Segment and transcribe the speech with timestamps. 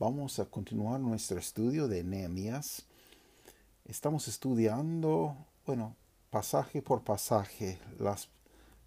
[0.00, 2.86] Vamos a continuar nuestro estudio de Nehemías.
[3.84, 5.96] Estamos estudiando, bueno,
[6.30, 8.28] pasaje por pasaje, las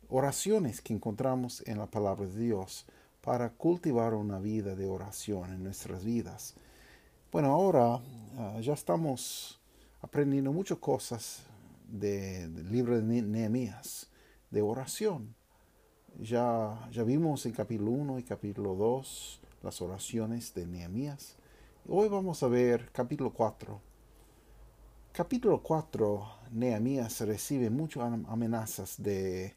[0.07, 2.85] oraciones que encontramos en la palabra de Dios
[3.19, 6.53] para cultivar una vida de oración en nuestras vidas.
[7.29, 7.99] Bueno, ahora
[8.37, 9.59] ah, ya estamos
[10.01, 11.43] aprendiendo muchas cosas
[11.89, 14.07] del libro de Nehemías,
[14.49, 15.35] de oración.
[16.21, 21.35] Ya, ya vimos en capítulo 1 y capítulo 2 las oraciones de Nehemías.
[21.87, 23.79] Hoy vamos a ver capítulo 4.
[25.13, 29.55] Capítulo 4, Nehemías recibe muchas amenazas de,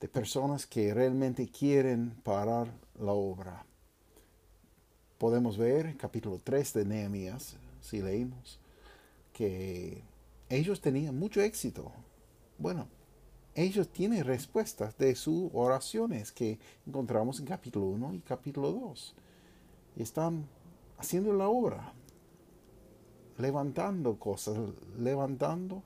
[0.00, 3.66] de personas que realmente quieren parar la obra.
[5.18, 8.60] Podemos ver capítulo 3 de Nehemías, si leímos,
[9.32, 10.02] que
[10.48, 11.92] ellos tenían mucho éxito.
[12.56, 12.88] Bueno,
[13.62, 19.14] ellos tienen respuestas de sus oraciones que encontramos en capítulo 1 y capítulo 2.
[19.96, 20.46] Están
[20.96, 21.92] haciendo la obra,
[23.36, 24.56] levantando cosas,
[24.96, 25.82] levantando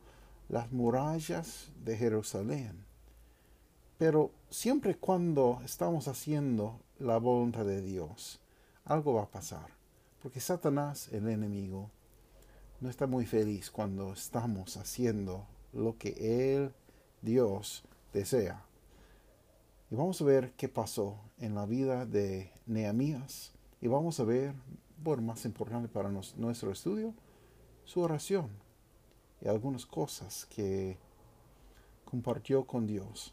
[0.50, 2.84] las murallas de Jerusalén.
[3.96, 8.38] Pero siempre cuando estamos haciendo la voluntad de Dios,
[8.84, 9.70] algo va a pasar.
[10.22, 11.90] Porque Satanás, el enemigo,
[12.80, 16.74] no está muy feliz cuando estamos haciendo lo que Él
[17.22, 18.62] Dios desea.
[19.90, 23.52] Y vamos a ver qué pasó en la vida de Nehemías.
[23.80, 24.54] Y vamos a ver,
[25.02, 27.14] por más importante para nuestro estudio,
[27.84, 28.48] su oración
[29.40, 30.96] y algunas cosas que
[32.04, 33.32] compartió con Dios.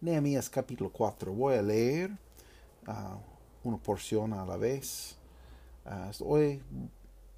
[0.00, 1.32] Nehemías capítulo 4.
[1.32, 2.10] Voy a leer
[2.86, 3.18] ah,
[3.62, 5.16] una porción a la vez.
[5.86, 6.62] Uh, estoy,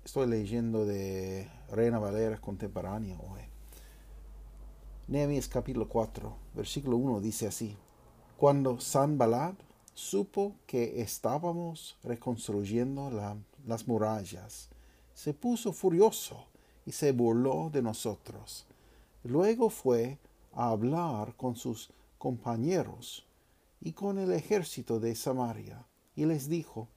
[0.05, 3.56] estoy leyendo de Reina Valera contemporánea hoy.
[5.09, 7.77] Nehemías capítulo 4, versículo 1 dice así:
[8.37, 9.55] Cuando Sanballat
[9.95, 13.09] supo que estábamos reconstruyendo
[13.65, 14.69] las murallas,
[15.15, 16.47] se puso furioso
[16.85, 18.67] y se burló de nosotros.
[19.23, 20.19] Luego fue
[20.53, 23.25] a hablar con sus compañeros
[23.81, 25.87] y con el ejército de Samaria,
[26.17, 26.89] y les dijo,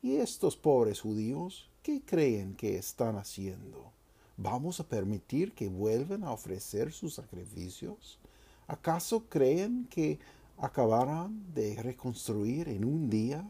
[0.00, 3.97] ¿Y estos pobres judíos qué creen que están haciendo?
[4.40, 8.20] ¿Vamos a permitir que vuelvan a ofrecer sus sacrificios?
[8.68, 10.20] ¿Acaso creen que
[10.58, 13.44] acabarán de reconstruir en un día?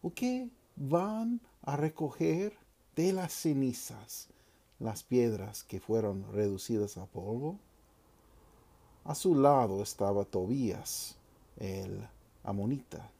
[0.00, 2.56] ¿O que van a recoger
[2.94, 4.28] de las cenizas
[4.78, 7.58] las piedras que fueron reducidas a polvo?
[9.04, 11.18] A su lado estaba Tobías,
[11.58, 12.00] el
[12.44, 13.10] amonita,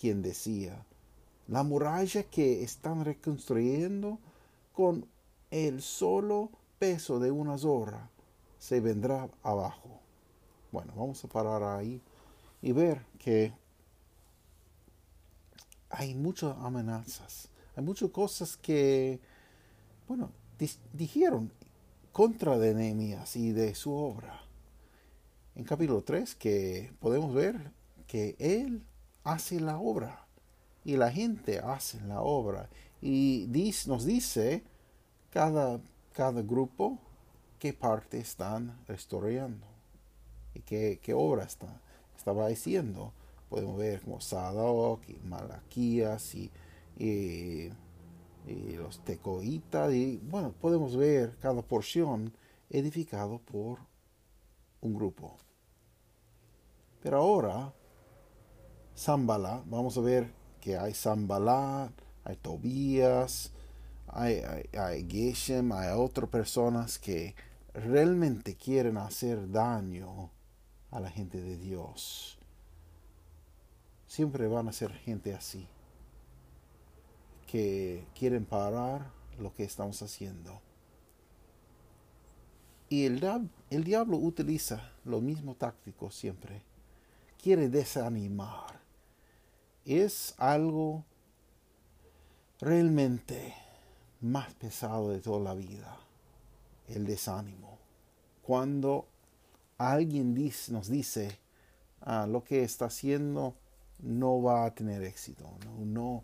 [0.00, 0.86] quien decía,
[1.48, 4.20] la muralla que están reconstruyendo
[4.72, 5.04] con
[5.50, 8.10] el solo peso de una zorra
[8.58, 10.00] se vendrá abajo.
[10.72, 12.00] Bueno, vamos a parar ahí
[12.62, 13.52] y ver que
[15.88, 19.20] hay muchas amenazas, hay muchas cosas que,
[20.08, 20.32] bueno,
[20.92, 21.52] dijeron
[22.12, 24.42] contra de Nehemías y de su obra.
[25.54, 27.72] En capítulo 3 que podemos ver
[28.06, 28.84] que él
[29.24, 30.26] hace la obra
[30.84, 32.68] y la gente hace la obra
[33.00, 33.48] y
[33.86, 34.64] nos dice
[35.36, 35.78] cada,
[36.14, 36.98] cada grupo
[37.58, 39.66] qué parte están restaurando
[40.54, 41.78] y qué, qué obra está,
[42.16, 43.12] estaba haciendo.
[43.50, 46.50] Podemos ver como Sadoc y Malaquías y,
[46.96, 47.70] y,
[48.78, 52.32] los tecoitas y bueno, podemos ver cada porción
[52.70, 53.80] edificado por
[54.80, 55.36] un grupo.
[57.02, 57.74] Pero ahora,
[58.96, 60.32] Zambala, vamos a ver
[60.62, 61.92] que hay Zambala,
[62.24, 63.52] hay Tobías,
[64.08, 64.42] hay,
[64.74, 65.06] hay,
[65.72, 67.34] hay otras personas que
[67.74, 70.30] realmente quieren hacer daño
[70.90, 72.38] a la gente de Dios.
[74.06, 75.66] Siempre van a ser gente así,
[77.46, 80.60] que quieren parar lo que estamos haciendo.
[82.88, 86.62] Y el, el diablo utiliza lo mismo táctico siempre.
[87.42, 88.80] Quiere desanimar.
[89.84, 91.04] Es algo
[92.60, 93.54] realmente
[94.20, 95.96] más pesado de toda la vida,
[96.88, 97.78] el desánimo.
[98.42, 99.06] Cuando
[99.78, 100.34] alguien
[100.70, 101.38] nos dice,
[102.00, 103.54] ah, lo que está haciendo
[103.98, 105.44] no va a tener éxito,
[105.78, 106.22] no,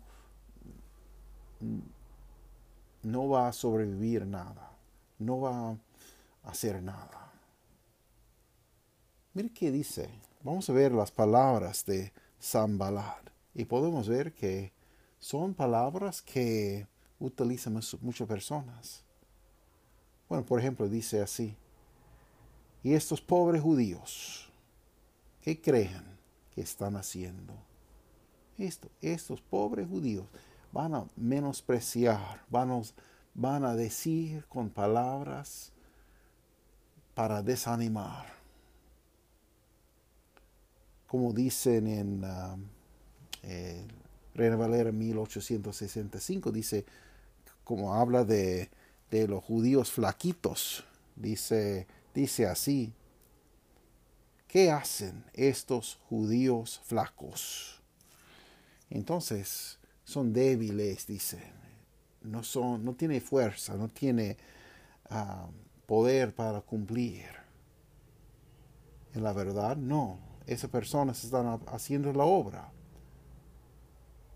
[3.03, 4.71] no va a sobrevivir nada,
[5.19, 5.77] no va a
[6.43, 7.31] hacer nada.
[9.33, 10.09] Mire qué dice.
[10.43, 14.73] Vamos a ver las palabras de Sambalat y podemos ver que
[15.19, 16.85] son palabras que
[17.25, 19.03] utilizan muchas personas.
[20.27, 21.55] Bueno, por ejemplo, dice así,
[22.83, 24.51] y estos pobres judíos,
[25.41, 26.03] ¿qué creen
[26.53, 27.53] que están haciendo?
[28.57, 30.25] Esto, estos pobres judíos
[30.71, 35.71] van a menospreciar, van a, decir con palabras
[37.13, 38.33] para desanimar.
[41.07, 42.57] Como dicen en uh,
[44.35, 46.85] Reina Valera 1865, dice,
[47.63, 48.69] como habla de,
[49.11, 50.83] de los judíos flaquitos,
[51.15, 52.93] dice, dice así,
[54.47, 57.81] ¿qué hacen estos judíos flacos?
[58.89, 61.51] Entonces, son débiles, dicen.
[62.21, 64.37] No son, no tiene fuerza, no tiene
[65.09, 65.49] ah,
[65.85, 67.25] poder para cumplir.
[69.13, 70.19] En la verdad, no.
[70.45, 72.71] Esas personas están haciendo la obra.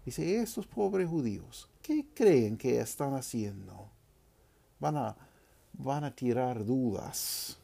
[0.06, 3.89] Dice, estos pobres judíos, ¿qué creen que están haciendo?
[4.77, 5.15] Van a,
[5.71, 7.57] van a tirar dudas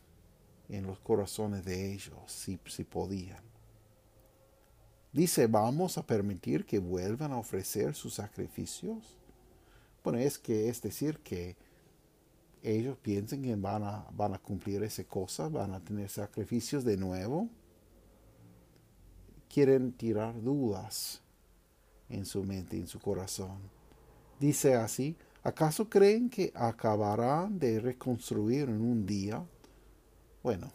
[0.69, 3.43] en los corazones de ellos, si, si podían.
[5.11, 9.19] Dice, vamos a permitir que vuelvan a ofrecer sus sacrificios.
[10.05, 11.57] Bueno, es que es decir que
[12.63, 16.95] ellos piensan que van a, van a cumplir esa cosa, van a tener sacrificios de
[16.95, 17.49] nuevo.
[19.49, 21.21] Quieren tirar dudas
[22.07, 23.82] en su mente, en su corazón.
[24.43, 29.41] Dice así, ¿acaso creen que acabarán de reconstruir en un día?
[30.43, 30.69] Bueno,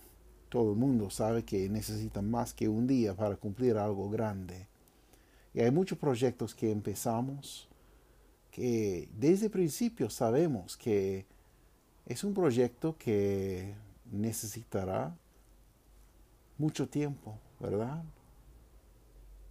[0.49, 4.67] todo el mundo sabe que necesitan más que un día para cumplir algo grande.
[5.53, 7.69] Y hay muchos proyectos que empezamos
[8.51, 11.27] que desde el principio sabemos que
[12.07, 13.75] es un proyecto que
[14.11, 15.15] necesitará
[16.57, 18.03] mucho tiempo, ¿verdad?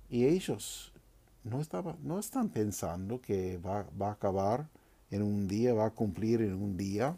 [0.10, 0.92] Y ellos
[1.50, 4.68] no, están pensando que va, va a acabar
[5.12, 7.18] en un día, va a cumplir en un día.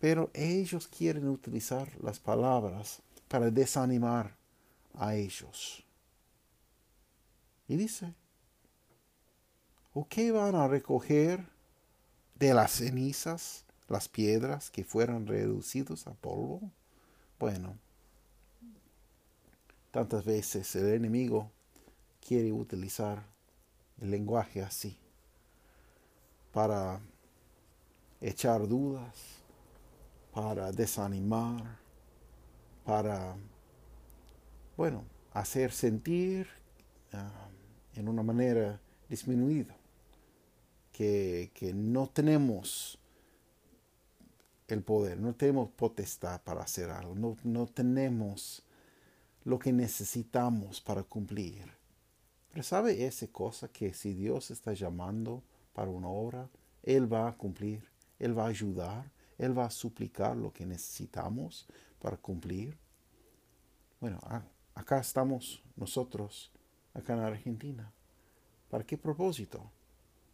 [0.00, 4.36] Pero ellos quieren utilizar las palabras para desanimar
[4.94, 5.84] a ellos.
[7.68, 8.12] Y dice,
[9.94, 11.46] ¿o qué van a recoger
[12.34, 16.72] de las cenizas las piedras que fueron reducidos a polvo?
[17.38, 17.76] Bueno,
[19.90, 21.50] tantas veces el enemigo
[22.26, 23.24] quiere utilizar
[24.00, 24.96] el lenguaje así
[26.52, 27.00] para
[28.20, 29.42] echar dudas,
[30.32, 31.78] para desanimar,
[32.84, 33.36] para,
[34.76, 36.46] bueno, hacer sentir
[37.12, 37.48] ah,
[37.94, 39.76] en una manera disminuida
[40.92, 42.98] que, no tenemos
[44.68, 48.62] el poder, no tenemos potestad para hacer algo, no, no tenemos
[49.44, 51.81] lo que necesitamos para cumplir
[52.52, 56.50] pero sabe esa cosa que si Dios está llamando para una obra,
[56.82, 57.88] Él va a cumplir,
[58.18, 61.66] Él va a ayudar, Él va a suplicar lo que necesitamos
[61.98, 62.76] para cumplir.
[64.00, 64.20] Bueno,
[64.74, 66.52] acá estamos nosotros,
[66.92, 67.90] acá en Argentina.
[68.68, 69.70] ¿Para qué propósito?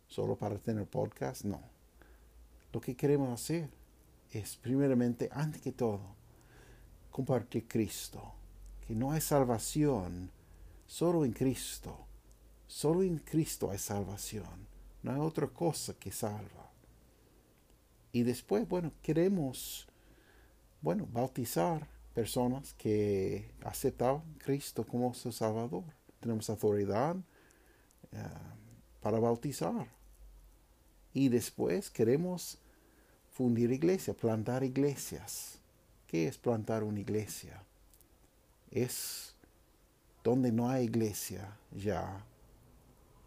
[0.09, 1.45] ¿Solo para tener podcast?
[1.45, 1.61] No.
[2.73, 3.71] Lo que queremos hacer
[4.33, 6.17] es, primeramente, antes que todo,
[7.13, 8.33] compartir Cristo.
[8.89, 10.33] Que no hay salvación
[10.85, 12.08] solo en Cristo
[12.69, 14.69] Solo en Cristo hay salvación.
[15.03, 16.71] No hay otra cosa que salva.
[18.13, 19.89] Y después, bueno, queremos,
[20.83, 25.85] bueno, bautizar personas que aceptaban Cristo como su Salvador.
[26.21, 27.17] Tenemos autoridad
[28.13, 28.23] eh,
[29.01, 29.89] para bautizar.
[31.15, 32.59] Y después queremos
[33.31, 35.59] fundir iglesia, plantar iglesias.
[36.07, 37.63] ¿Qué es plantar una iglesia?
[38.71, 39.35] Es
[40.23, 42.25] donde no hay iglesia ya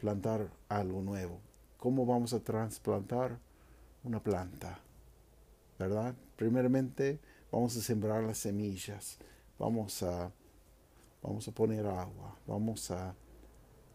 [0.01, 1.39] plantar algo nuevo.
[1.77, 3.37] ¿Cómo vamos a trasplantar
[4.03, 4.79] una planta?
[5.77, 6.15] ¿Verdad?
[6.35, 7.19] Primeramente
[7.51, 9.19] vamos a sembrar las semillas,
[9.59, 10.31] vamos a,
[11.21, 13.13] vamos a poner agua, vamos a,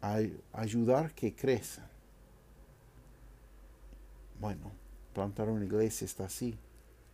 [0.01, 0.21] a
[0.53, 1.89] ayudar que crezcan.
[4.41, 4.71] Bueno,
[5.13, 6.57] plantar una iglesia está así,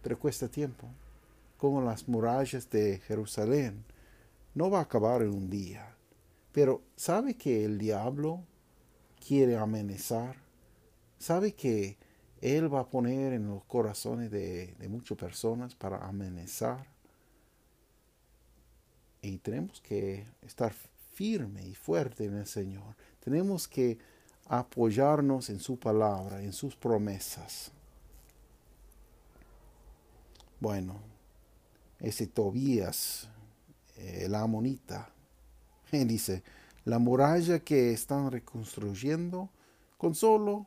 [0.02, 0.86] pero cuesta tiempo.
[1.56, 3.84] Como las murallas de Jerusalén,
[4.54, 5.96] no va a acabar en un día.
[6.52, 8.44] Pero ¿sabe que el diablo
[9.26, 10.36] quiere amenazar,
[11.18, 11.96] sabe que
[12.40, 16.86] Él va a poner en los corazones de, muchas personas para amenazar.
[19.20, 20.74] Y tenemos que estar
[21.14, 22.96] firme y fuerte en el Señor.
[23.20, 23.98] Tenemos que
[24.46, 27.70] apoyarnos en su palabra, en sus promesas.
[30.58, 31.00] Bueno,
[32.00, 33.28] ese Tobías,
[33.96, 35.10] eh, el amonita,
[35.92, 36.42] dice,
[36.84, 39.50] la muralla que están reconstruyendo
[39.96, 40.66] con solo,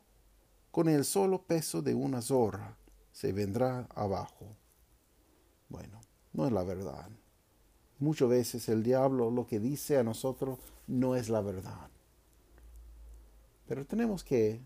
[0.70, 2.76] con el solo peso de una zorra,
[3.12, 4.46] se vendrá abajo.
[5.68, 6.00] Bueno,
[6.32, 7.08] no es la verdad.
[7.98, 11.88] Muchas veces el diablo lo que dice a nosotros no es la verdad.
[13.66, 14.60] Pero tenemos que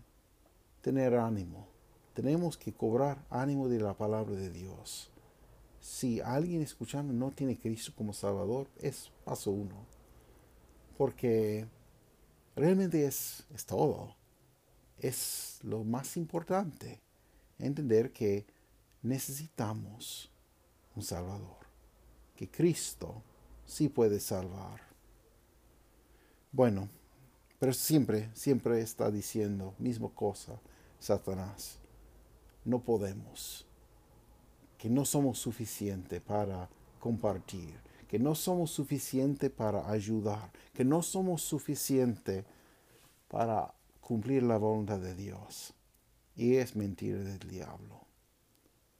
[0.81, 1.67] tener ánimo.
[2.13, 5.09] Tenemos que cobrar ánimo de la palabra de Dios.
[5.79, 9.85] Si alguien escuchando no tiene Cristo como Salvador, es paso uno.
[11.01, 11.65] Porque
[12.55, 14.15] realmente es, es todo.
[14.99, 17.01] Es lo más importante.
[17.57, 18.45] Entender que
[19.01, 20.29] necesitamos
[20.95, 21.57] un Salvador
[22.35, 23.23] que Cristo
[23.65, 24.79] sí puede salvar.
[26.51, 26.87] Bueno,
[27.57, 30.61] pero siempre, siempre está diciendo misma cosa
[30.99, 31.79] Satanás.
[32.63, 33.65] No podemos,
[34.77, 37.73] que no somos suficientes para compartir,
[38.11, 42.43] que no somos suficientes para ayudar, que no somos suficientes
[43.29, 45.73] para cumplir la voluntad de Dios.
[46.35, 48.01] Y es mentira del diablo.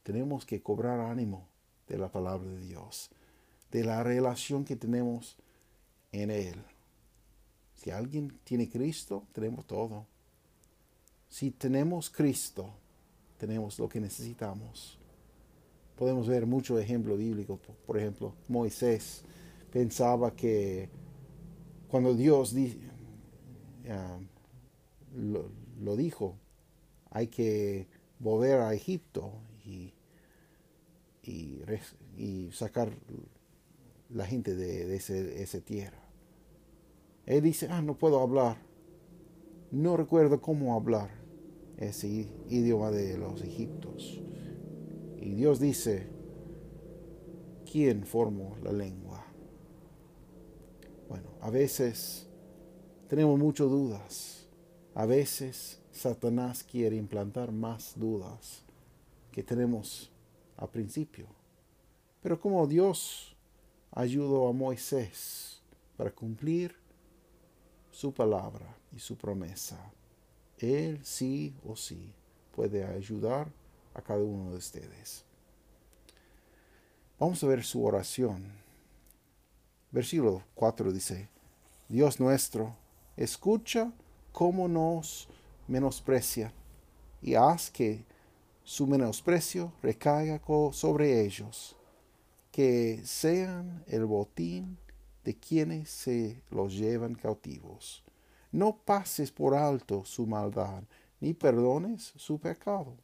[0.03, 1.50] Tenemos que cobrar ánimo
[1.89, 3.12] de la palabra de Dios
[3.72, 5.38] de la relación que tenemos
[6.12, 6.62] en Él.
[7.75, 10.06] Si alguien tiene Cristo, tenemos todo.
[11.30, 12.74] Si tenemos Cristo,
[13.38, 15.00] tenemos lo que necesitamos.
[16.01, 17.60] Podemos ver muchos ejemplos bíblicos.
[17.86, 19.22] Por ejemplo, Moisés
[19.72, 20.89] pensaba que
[21.89, 22.55] cuando Dios
[23.88, 24.17] ah,
[25.13, 26.39] lo, dijo,
[27.12, 27.86] hay que
[28.17, 29.31] volver a Egipto
[29.63, 29.93] y,
[31.22, 32.89] y sacar
[34.10, 36.01] la gente de, esa tierra.
[37.27, 38.58] Él dice, ah, no puedo hablar.
[39.70, 41.12] No recuerdo cómo hablar
[41.77, 44.20] ese idioma de los egiptos.
[45.22, 46.08] Y Dios dice,
[47.72, 49.24] ¿quién formó la lengua?
[51.08, 52.28] Bueno, a veces
[53.08, 54.48] tenemos muchas dudas.
[54.96, 58.63] A veces Satanás quiere implantar más dudas
[59.32, 60.12] que tenemos
[60.58, 61.28] al principio.
[62.22, 63.36] Pero como Dios
[63.92, 65.62] ayudó a Moisés
[65.98, 66.75] para cumplir
[67.92, 69.92] su palabra y su promesa.
[70.58, 72.13] Él sí o sí
[72.56, 73.51] puede ayudar
[73.93, 75.24] a cada uno de ustedes.
[77.19, 78.51] Vamos a ver su oración.
[79.91, 81.29] Versículo 4 dice,
[81.89, 82.75] Dios nuestro,
[83.17, 83.91] escucha
[84.31, 85.27] cómo nos
[85.67, 86.53] menosprecia
[87.21, 88.05] y haz que
[88.63, 91.75] su menosprecio recaiga sobre ellos
[92.51, 94.77] que sean el botín
[95.24, 98.03] de quienes se los llevan cautivos.
[98.51, 100.83] No pases por alto su maldad,
[101.21, 102.98] ni perdones su pecado,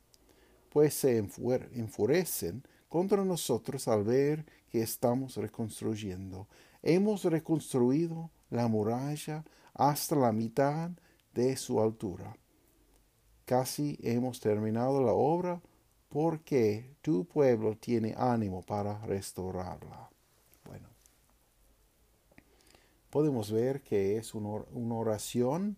[0.72, 6.48] pues se enfurecen contra nosotros al ver que estamos reconstruyendo.
[6.82, 9.44] Hemos reconstruido la muralla
[9.74, 10.92] hasta la mitad
[11.34, 12.36] de su altura.
[13.46, 15.62] Casi hemos terminado la obra
[16.10, 20.10] porque tu pueblo tiene ánimo para restaurarla.
[20.66, 20.88] Bueno,
[23.10, 25.78] podemos ver que es una oración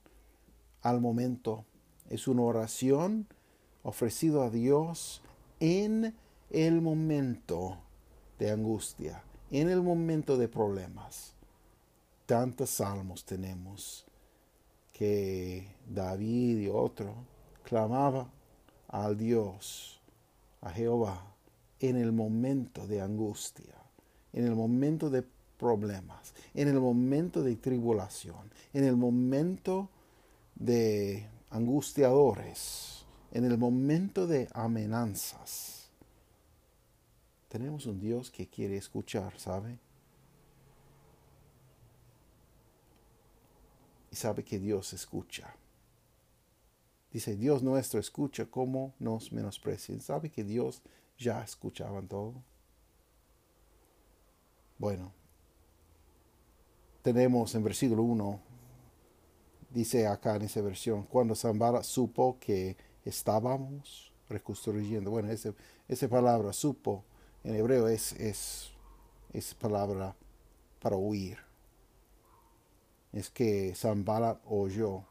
[0.81, 1.65] al momento,
[2.09, 3.27] es una oración
[3.83, 5.21] ofrecida a Dios
[5.59, 6.13] en
[6.49, 7.77] el momento
[8.37, 11.33] de angustia, en el momento de problemas.
[12.25, 14.05] Tantos salmos tenemos
[14.93, 17.15] que David y otro
[17.63, 18.27] clamaban
[18.87, 19.99] al Dios
[20.61, 21.23] a Jehová
[21.79, 23.75] en el momento de angustia,
[24.33, 25.23] en el momento de
[25.57, 29.89] problemas, en el momento de tribulación, en el momento
[30.55, 32.98] de angustiadores,
[33.31, 35.89] en el momento de amenazas.
[37.47, 39.79] Tenemos un Dios que quiere escuchar, ¿sabe?
[44.11, 45.55] Y sabe que Dios escucha.
[47.11, 49.99] Dice, Dios nuestro escucha cómo nos menosprecian.
[49.99, 50.81] ¿Sabe que Dios
[51.17, 52.35] ya escuchaba todo?
[54.77, 55.11] Bueno,
[57.01, 58.39] tenemos en versículo 1,
[59.71, 65.11] dice acá en esa versión, cuando Zambara supo que estábamos reconstruyendo.
[65.11, 65.53] Bueno, esa,
[65.87, 67.03] esa palabra supo
[67.43, 68.71] en hebreo es, es,
[69.33, 70.15] es palabra
[70.81, 71.37] para huir.
[73.11, 75.03] Es que Zambara oyó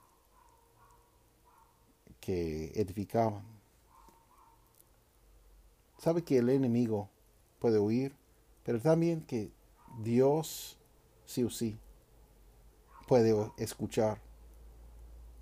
[2.20, 3.42] que edificaban.
[5.98, 7.08] Sabe que el enemigo
[7.58, 8.14] puede huir,
[8.62, 9.50] pero también que
[9.98, 10.78] Dios
[11.26, 11.76] sí o sí
[13.08, 14.20] puede escuchar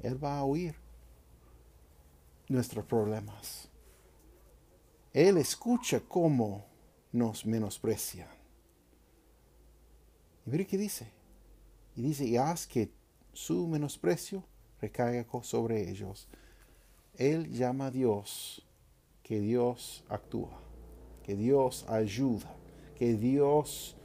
[0.01, 0.86] Él va a oír
[2.49, 3.69] nuestros problemas.
[5.13, 6.67] Él escucha cómo
[7.13, 8.29] nos menosprecian.
[10.47, 11.11] Y mire qué dice.
[11.97, 12.91] Y dice, y haz que
[13.33, 14.45] su menosprecio
[14.81, 16.29] recaiga sobre ellos.
[17.15, 18.67] Él llama a Dios,
[19.23, 20.61] que Dios actúa,
[21.23, 22.55] que Dios ayuda,
[22.95, 23.97] que Dios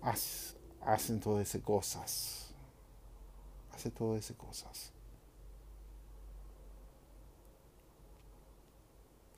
[0.00, 2.54] hace, hace todas esas cosas.
[3.72, 4.92] Hace todas esas cosas.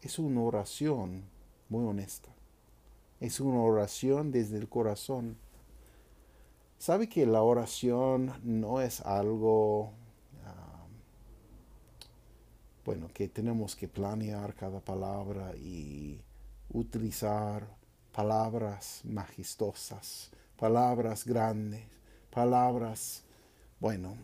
[0.02, 1.24] Es una oración
[1.68, 2.30] muy honesta.
[3.20, 5.36] Es una oración desde el corazón.
[6.78, 9.92] Sabe que la oración no es algo,
[12.84, 16.22] bueno, que tenemos que planear cada palabra y
[16.70, 17.68] utilizar
[18.12, 21.84] palabras majestosas, palabras grandes,
[22.30, 23.22] palabras,
[23.78, 24.16] bueno,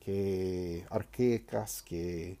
[0.00, 2.38] que arquecas, que,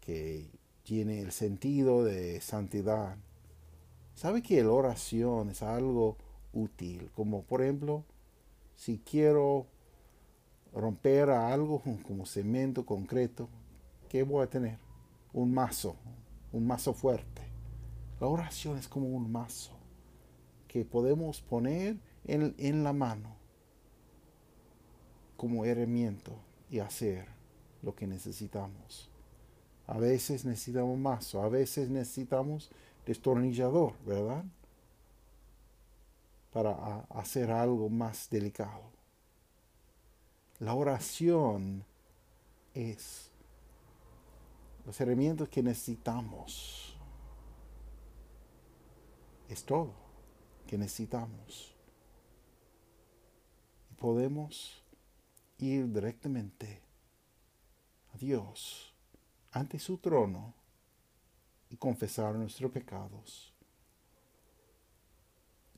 [0.00, 3.16] que tiene el sentido de santidad.
[4.14, 6.16] ¿Sabe que la oración es algo
[6.52, 7.10] útil?
[7.14, 8.04] Como por ejemplo,
[8.76, 9.66] si quiero
[10.72, 13.48] romper algo como cemento, concreto,
[14.08, 14.78] ¿qué voy a tener?
[15.32, 15.96] Un mazo,
[16.52, 17.42] un mazo fuerte.
[18.20, 19.72] La oración es como un mazo
[20.68, 23.36] que podemos poner en, en la mano
[25.36, 26.32] como herramienta
[26.70, 27.26] y hacer
[27.82, 29.09] lo que necesitamos.
[29.90, 32.70] A veces necesitamos mazo, a veces necesitamos
[33.04, 34.44] destornillador, ¿verdad?
[36.52, 38.84] Para hacer algo más delicado.
[40.60, 41.84] La oración
[42.72, 43.32] es
[44.86, 46.96] los herramientas que necesitamos.
[49.48, 49.92] Es todo
[50.68, 51.74] que necesitamos.
[53.90, 54.84] Y podemos
[55.58, 56.80] ir directamente
[58.14, 58.89] a Dios
[59.52, 60.54] ante su trono
[61.70, 63.52] y confesar nuestros pecados,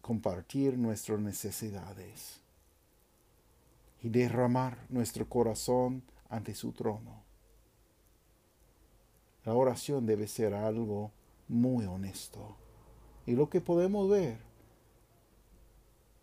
[0.00, 2.40] compartir nuestras necesidades
[4.02, 7.22] y derramar nuestro corazón ante su trono.
[9.44, 11.10] La oración debe ser algo
[11.48, 12.56] muy honesto.
[13.26, 14.38] Y lo que podemos ver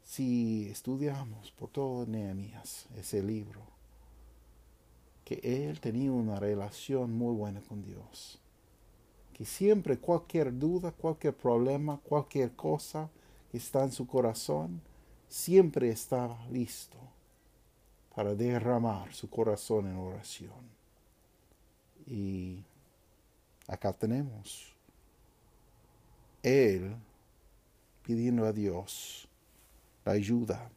[0.04, 3.62] si estudiamos por todo Nehemías, ese libro,
[5.30, 8.39] que él tenía una relación muy buena con Dios
[9.39, 13.10] que siempre cualquier duda, cualquier problema, cualquier cosa
[13.50, 14.82] que está en su corazón,
[15.30, 16.98] siempre estaba listo
[18.13, 20.60] para derramar su corazón en oración.
[22.06, 22.65] Y
[23.65, 24.74] acá tenemos
[26.44, 26.94] Él
[28.04, 29.26] pidiendo a Dios
[30.04, 30.70] la ayuda,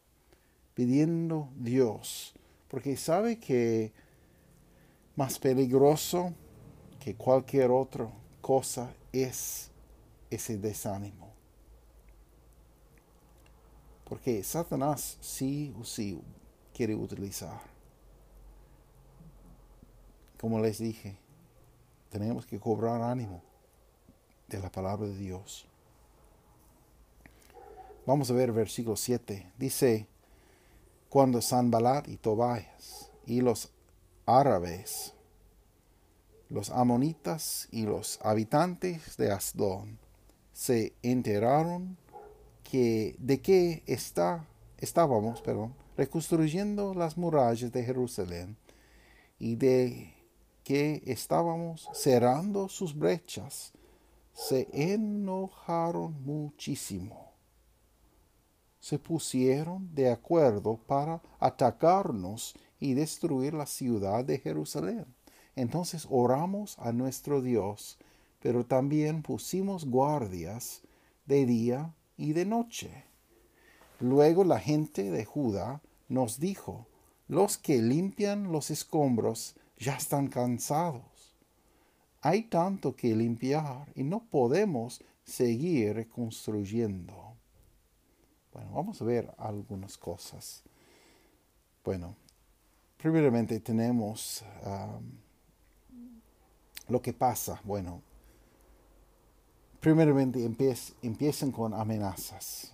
[0.75, 2.33] pidiendo Dios,
[2.69, 3.91] porque sabe que
[5.17, 6.33] más peligroso
[7.01, 9.71] que cualquier otro cosa es
[10.31, 11.31] ese desánimo.
[14.05, 16.21] Porque Satanás sí o sí
[16.75, 17.61] quiere utilizar.
[20.39, 21.17] Como les dije,
[22.11, 23.43] tenemos que cobrar ánimo
[24.49, 25.67] de la palabra de Dios.
[28.05, 29.53] Vamos a ver versículo 7.
[29.57, 30.07] Dice,
[31.09, 33.71] cuando Sanbalat y Tobias y los
[34.39, 35.15] árabes
[36.53, 39.99] los amonitas y los habitantes de Asdón
[40.53, 41.97] se enteraron
[42.63, 44.47] que de que está,
[44.79, 45.43] estábamos
[45.97, 48.59] reconstruyendo las murallas de Jerusalén
[49.39, 50.15] y de
[50.63, 53.73] que estábamos cerrando sus brechas,
[54.33, 57.33] se enojaron muchísimo.
[58.79, 65.07] Se pusieron de acuerdo para atacarnos y destruir la ciudad de Jerusalén.
[65.55, 67.97] Entonces oramos a nuestro Dios,
[68.41, 70.83] pero también pusimos guardias
[71.25, 73.05] de día y de noche.
[74.01, 76.89] Luego la gente de Judá nos dijo,
[77.29, 81.37] los que limpian los escombros ya están cansados.
[82.21, 87.37] Hay tanto que limpiar y no podemos seguir reconstruyendo.
[88.53, 90.65] Bueno, vamos a ver algunas cosas.
[91.85, 92.17] Bueno,
[93.03, 95.03] primeramente tenemos um,
[96.87, 98.01] lo que pasa, bueno,
[99.81, 100.45] primeramente
[101.03, 102.73] empiezan con amenazas,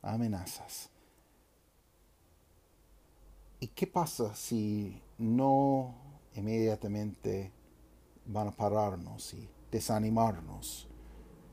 [0.00, 0.88] amenazas.
[3.60, 5.94] ¿Y qué pasa si no
[6.34, 7.52] inmediatamente
[8.24, 10.88] van a pararnos y desanimarnos?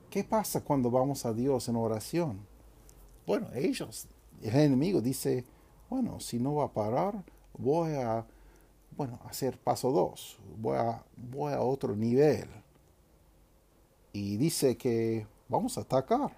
[0.10, 2.48] ¿Qué pasa cuando vamos a Dios en oración?
[3.26, 4.08] Bueno, ellos,
[4.42, 5.44] el enemigo dice,
[5.90, 7.26] bueno, si no va a parar,
[7.58, 8.26] voy a
[8.98, 10.38] bueno, hacer paso dos.
[10.58, 12.50] Voy a, voy a otro nivel.
[14.12, 16.36] Y dice que vamos a atacar.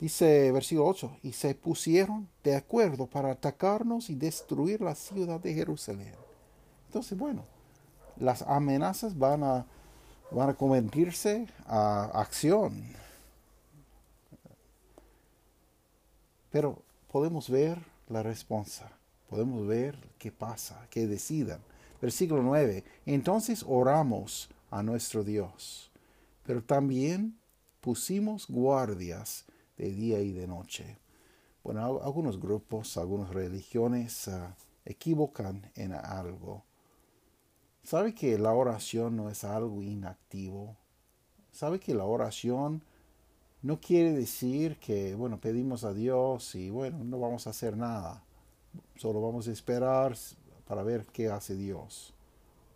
[0.00, 5.52] Dice versículo 8, y se pusieron de acuerdo para atacarnos y destruir la ciudad de
[5.52, 6.14] Jerusalén.
[6.86, 7.44] Entonces, bueno,
[8.16, 9.66] las amenazas van a,
[10.30, 12.84] van a convertirse a acción.
[16.50, 16.80] Pero
[17.10, 18.97] podemos ver la respuesta,
[19.28, 21.60] podemos ver qué pasa, qué decidan.
[22.00, 25.90] Versículo 9, entonces oramos a nuestro Dios,
[26.44, 27.38] pero también
[27.80, 29.44] pusimos guardias
[29.76, 30.98] de día y de noche.
[31.64, 34.52] Bueno, algunos grupos, algunas religiones uh,
[34.84, 36.64] equivocan en algo.
[37.82, 40.76] ¿Sabe que la oración no es algo inactivo?
[41.52, 42.82] ¿Sabe que la oración
[43.62, 48.22] no quiere decir que, bueno, pedimos a Dios y, bueno, no vamos a hacer nada?
[48.96, 50.16] Solo vamos a esperar
[50.66, 52.12] para ver qué hace Dios.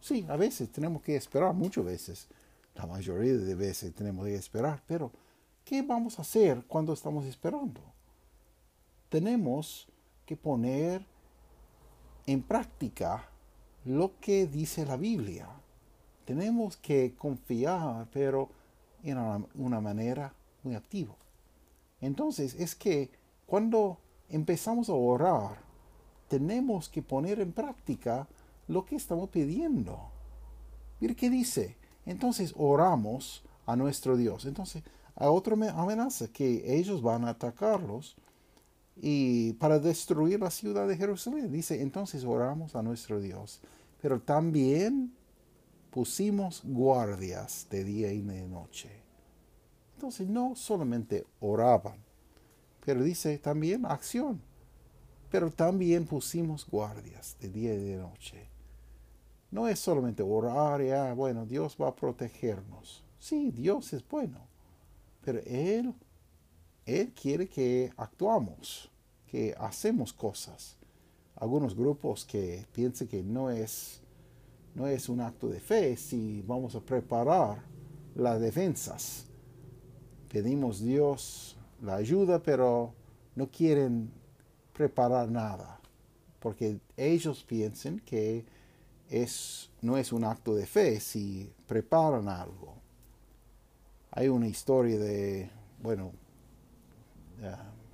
[0.01, 2.29] Sí, a veces tenemos que esperar, muchas veces.
[2.75, 5.13] La mayoría de veces tenemos que esperar, pero
[5.65, 7.81] ¿Qué vamos a hacer cuando estamos esperando?
[9.09, 9.89] Tenemos
[10.27, 11.05] que poner
[12.27, 13.29] en práctica
[13.85, 15.49] lo que dice la Biblia.
[16.25, 18.49] Tenemos que confiar, pero
[19.05, 19.19] en
[19.55, 21.15] una, manera muy activa.
[22.01, 23.11] Entonces, es que
[23.47, 25.59] cuando empezamos a orar,
[26.33, 28.27] tenemos que poner en práctica
[28.67, 30.01] lo que estamos pidiendo.
[30.99, 31.77] Mire qué dice.
[32.07, 34.47] Entonces oramos a nuestro Dios.
[34.47, 34.83] Entonces,
[35.15, 38.17] a otra amenaza, que ellos van a atacarlos
[38.97, 41.53] y para destruir la ciudad de Jerusalén.
[41.53, 43.61] Dice, entonces oramos a nuestro Dios,
[44.01, 45.13] pero también
[45.91, 48.89] pusimos guardias de día y de noche.
[49.97, 51.99] Entonces no solamente oraban,
[52.87, 54.41] pero dice también acción,
[55.33, 58.47] pero también pusimos guardias de día y de noche.
[59.51, 63.03] No es solamente orar y, ah, bueno, Dios va a protegernos.
[63.19, 64.53] Sí, Dios es bueno
[65.23, 65.95] pero Él,
[66.85, 68.91] Él quiere que actuamos,
[69.27, 70.77] que hacemos cosas.
[71.37, 74.01] Algunos grupos que piensan que no es,
[74.75, 77.63] no es un acto de fe si vamos a preparar
[78.15, 79.27] las defensas.
[80.29, 82.93] Pedimos Dios la ayuda, pero
[83.35, 84.11] no quieren
[84.73, 85.81] preparar nada,
[86.41, 88.45] porque ellos piensan que
[89.09, 92.75] es, no es un acto de fe si preparan algo.
[94.11, 95.51] Hay una historia de,
[95.83, 96.13] bueno,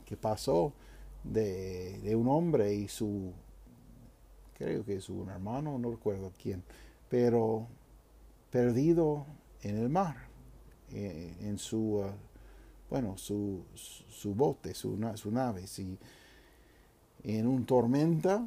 [0.04, 0.72] que pasó
[1.24, 3.32] de, un hombre y su,
[4.56, 6.62] creo que es un hermano, no recuerdo quién,
[7.08, 7.66] pero
[8.50, 9.26] perdido
[9.62, 10.16] en el mar,
[10.92, 12.10] eh, en su, uh,
[12.88, 15.66] bueno, su, su, bote, su, su nave,
[17.22, 18.46] en un tormenta,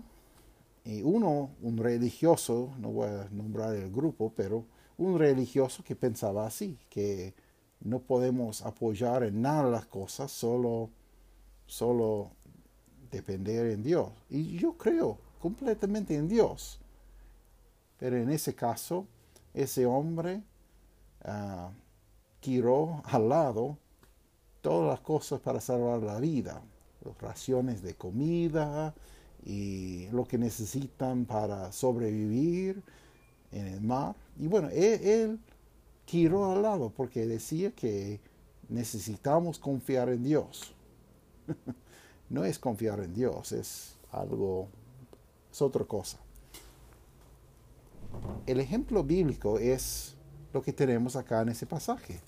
[0.83, 4.65] y uno, un religioso, no voy a nombrar el grupo, pero
[4.97, 7.33] un religioso que pensaba así, que
[7.81, 10.89] no podemos apoyar en nada las cosas, solo,
[11.65, 12.31] solo
[13.11, 14.09] depender en Dios.
[14.29, 16.79] Y yo creo completamente en Dios.
[17.97, 19.05] Pero en ese caso,
[19.53, 20.41] ese hombre
[21.25, 21.69] uh,
[22.39, 23.77] tiró al lado
[24.61, 26.61] todas las cosas para salvar la vida,
[27.19, 28.93] raciones de comida
[29.43, 32.83] y lo que necesitan para sobrevivir
[33.51, 34.15] en el mar.
[34.37, 35.39] Y bueno, él
[36.05, 38.19] tiró al lado porque decía que
[38.69, 40.73] necesitamos confiar en Dios.
[42.29, 44.69] no es confiar en Dios, es algo,
[45.51, 46.17] es otra cosa.
[48.45, 50.15] El ejemplo bíblico es
[50.53, 52.19] lo que tenemos acá en ese pasaje.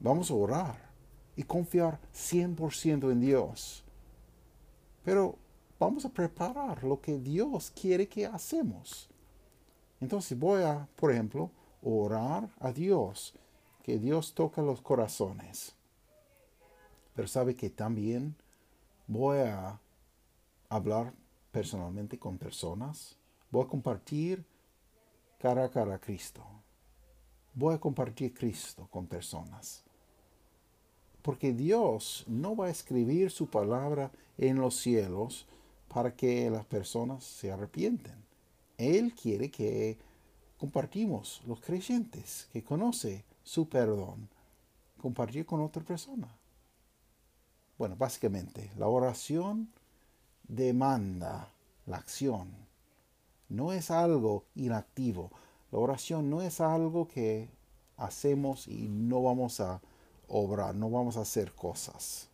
[0.00, 0.91] Vamos a orar
[1.36, 3.84] y confiar 100% en Dios.
[5.04, 5.36] Pero
[5.78, 9.08] vamos a preparar lo que Dios quiere que hacemos.
[10.00, 11.50] Entonces voy a, por ejemplo,
[11.82, 13.34] orar a Dios,
[13.82, 15.74] que Dios toca los corazones.
[17.14, 18.36] Pero sabe que también
[19.06, 19.80] voy a
[20.68, 21.12] hablar
[21.50, 23.18] personalmente con personas,
[23.50, 24.44] voy a compartir
[25.38, 26.42] cara a cara a Cristo.
[27.54, 29.84] Voy a compartir Cristo con personas.
[31.22, 35.46] Porque Dios no va a escribir su palabra en los cielos
[35.88, 38.14] para que las personas se arrepienten.
[38.76, 39.98] Él quiere que
[40.58, 44.28] compartimos, los creyentes que conoce su perdón,
[45.00, 46.28] compartir con otra persona.
[47.78, 49.68] Bueno, básicamente, la oración
[50.46, 51.48] demanda
[51.86, 52.50] la acción.
[53.48, 55.30] No es algo inactivo.
[55.70, 57.48] La oración no es algo que
[57.96, 59.80] hacemos y no vamos a
[60.32, 62.28] obrar, no vamos a hacer cosas.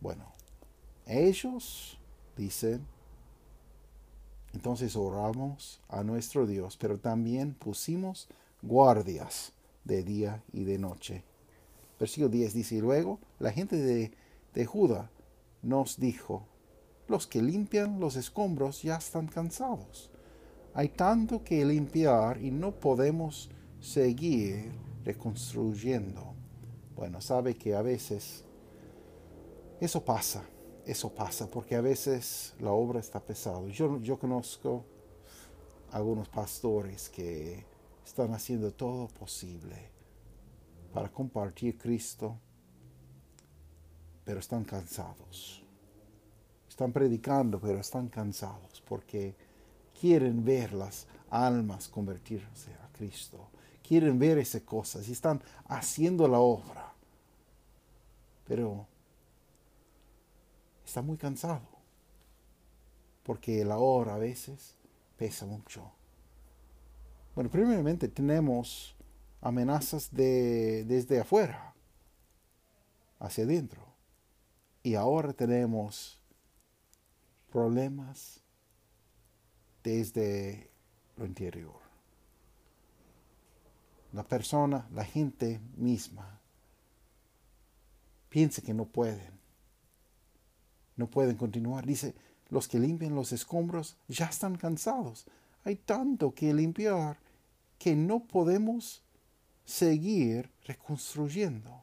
[0.00, 0.24] Bueno,
[1.06, 1.98] ellos
[2.36, 2.86] dicen,
[4.54, 8.28] Entonces oramos a nuestro Dios, pero también pusimos
[8.60, 9.52] guardias
[9.84, 11.24] de día y de noche.
[11.98, 14.12] Versículo 10 dice, y luego la gente de,
[14.54, 15.10] de Judá
[15.62, 16.46] nos dijo,
[17.08, 20.10] los que limpian los escombros ya están cansados.
[20.74, 24.72] Hay tanto que limpiar y no podemos seguir
[25.04, 26.31] reconstruyendo.
[26.96, 28.44] Bueno, sabe que a veces
[29.80, 30.44] eso pasa,
[30.86, 33.66] eso pasa, porque a veces la obra está pesada.
[33.68, 34.84] Yo, yo conozco
[35.90, 37.64] algunos pastores que
[38.04, 39.90] están haciendo todo posible
[40.92, 42.36] para compartir Cristo,
[44.24, 45.62] pero están cansados.
[46.68, 49.34] Están predicando, pero están cansados porque
[49.98, 53.48] quieren ver las almas convertirse a Cristo.
[53.82, 56.92] Quieren ver esas cosas y están haciendo la obra.
[58.46, 58.86] Pero
[60.84, 61.72] está muy cansado
[63.22, 64.74] porque la obra a veces
[65.16, 65.92] pesa mucho.
[67.34, 68.94] Bueno, primeramente tenemos
[69.40, 71.74] amenazas de, desde afuera
[73.18, 73.86] hacia adentro.
[74.82, 76.20] Y ahora tenemos
[77.50, 78.40] problemas
[79.82, 80.70] desde
[81.16, 81.81] lo interior.
[84.12, 86.40] La persona, la gente misma,
[88.28, 89.32] piensa que no pueden.
[90.96, 91.86] No pueden continuar.
[91.86, 92.14] Dice,
[92.50, 95.26] los que limpian los escombros ya están cansados.
[95.64, 97.18] Hay tanto que limpiar
[97.78, 99.02] que no podemos
[99.64, 101.82] seguir reconstruyendo.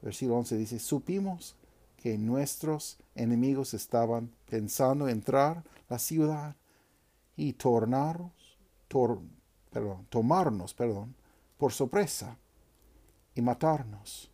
[0.00, 1.54] Versículo 11 dice, supimos
[1.96, 6.56] que nuestros enemigos estaban pensando entrar la ciudad
[7.36, 8.32] y tornarnos,
[9.70, 11.14] perdón, tomarnos perdón,
[11.56, 12.36] por sorpresa
[13.34, 14.30] y matarnos,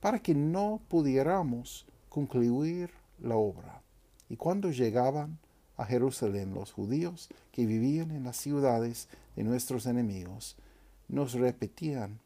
[0.00, 3.82] para que no pudiéramos concluir la obra.
[4.28, 5.38] Y cuando llegaban
[5.76, 10.56] a Jerusalén los judíos que vivían en las ciudades de nuestros enemigos,
[11.08, 12.20] nos repetían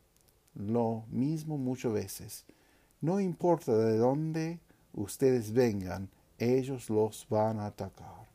[0.54, 2.44] lo mismo muchas veces.
[3.00, 4.60] No importa de dónde
[4.92, 8.28] ustedes vengan, ellos los van a atacar.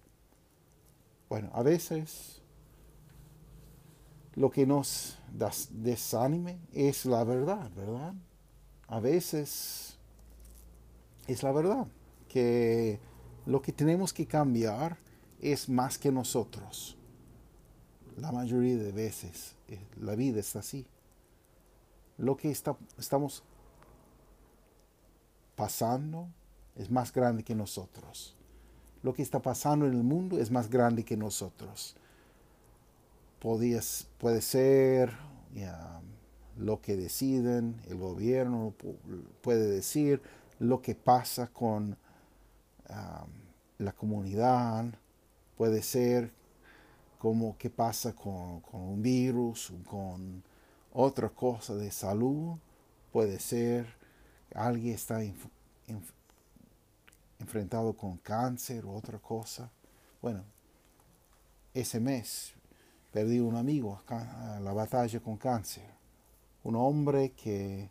[1.29, 2.42] Bueno, a veces
[4.35, 5.17] lo que nos
[5.71, 8.13] desanime es la verdad, ¿verdad?
[8.87, 9.97] A veces
[11.27, 11.87] es la verdad,
[12.27, 12.99] que
[13.45, 14.97] lo que tenemos que cambiar
[15.41, 16.97] es más que nosotros.
[18.17, 20.85] La mayoría de veces eh, la vida es así.
[22.17, 23.43] Lo que está, estamos
[25.55, 26.27] pasando
[26.75, 28.35] es más grande que nosotros.
[29.01, 31.95] Lo que está pasando en el mundo es más grande que nosotros.
[33.43, 35.13] Puede ser
[36.57, 38.73] lo que deciden, el gobierno
[39.41, 40.21] puede decir
[40.59, 41.97] lo que pasa con
[43.77, 44.85] la comunidad,
[45.57, 46.31] puede ser
[47.17, 50.41] como qué pasa con, un virus, con
[50.93, 52.57] otra cosa de salud.
[53.11, 53.85] Puede ser
[54.55, 55.19] alguien está
[57.39, 59.69] enfrentado con cáncer o otra cosa.
[60.21, 60.43] Bueno,
[61.73, 62.53] ese mes
[63.13, 65.89] perdí un amigo a la batalla con cáncer.
[66.63, 67.89] Un hombre que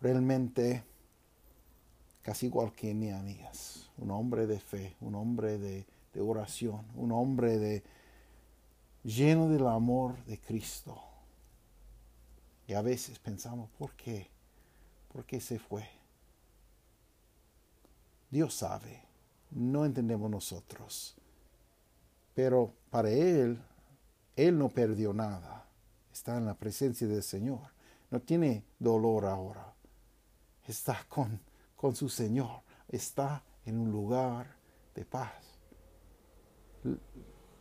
[0.00, 0.82] realmente
[2.22, 3.90] casi igual que mi amigas.
[3.98, 5.86] Un hombre de fe, un hombre de
[6.18, 7.82] oración, un hombre de,
[9.02, 11.00] lleno del amor de Cristo.
[12.66, 14.28] Y a veces pensamos, ¿por qué?
[15.12, 15.88] ¿Por qué se fue?
[18.30, 19.02] Dios sabe,
[19.50, 21.16] no entendemos nosotros.
[22.34, 23.60] Pero para Él,
[24.36, 25.66] Él no perdió nada.
[26.12, 27.60] Está en la presencia del Señor.
[28.10, 29.74] No tiene dolor ahora.
[30.66, 31.40] Está con,
[31.76, 32.62] con su Señor.
[32.88, 34.56] Está en un lugar
[34.94, 35.50] de paz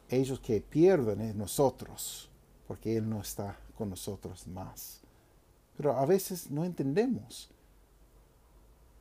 [0.09, 2.29] ellos que pierden es nosotros,
[2.67, 5.01] porque Él no está con nosotros más.
[5.77, 7.49] Pero a veces no entendemos.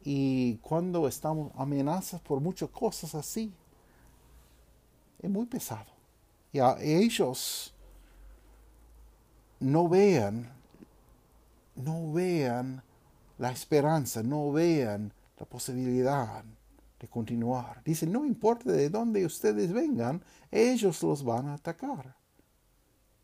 [0.05, 3.53] Y cuando estamos amenazados por muchas cosas así,
[5.19, 5.98] es muy pesado.
[6.53, 7.75] Y ellos
[9.61, 10.51] no vean,
[11.77, 12.83] no vean
[13.39, 16.45] la esperanza, no vean la posibilidad
[16.99, 17.83] de continuar.
[17.85, 22.17] Dice, no importa de dónde ustedes vengan, ellos los van a atacar.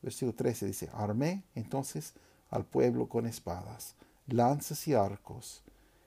[0.03, 2.15] Versículo 13 dice, armé entonces
[2.51, 5.63] al pueblo con espadas, lanzas y arcos,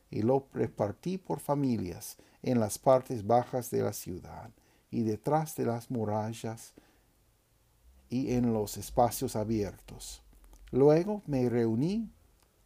[0.10, 4.52] y lo repartí por familias en las partes bajas de la ciudad,
[4.92, 6.74] y detrás de las murallas,
[8.10, 10.22] y en los espacios abiertos.
[10.72, 12.12] Luego me reuní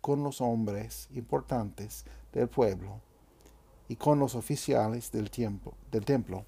[0.02, 3.02] con los hombres importantes del pueblo,
[3.92, 6.46] y con los oficiales del, tiempo, del templo